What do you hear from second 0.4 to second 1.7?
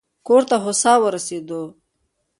ته هوسا ورسېدو.